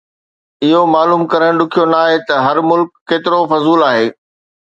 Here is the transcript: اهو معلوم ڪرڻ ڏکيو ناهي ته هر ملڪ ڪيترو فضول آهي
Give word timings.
اهو 0.67 0.81
معلوم 0.93 1.21
ڪرڻ 1.33 1.51
ڏکيو 1.59 1.83
ناهي 1.93 2.17
ته 2.29 2.35
هر 2.47 2.57
ملڪ 2.71 2.89
ڪيترو 3.13 3.39
فضول 3.53 3.81
آهي 3.93 4.07